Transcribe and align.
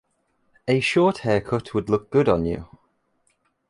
A 0.67 0.79
short 0.79 1.19
haircut 1.19 1.75
would 1.75 1.87
look 1.87 2.09
good 2.09 2.27
on 2.27 2.43
you. 2.43 2.65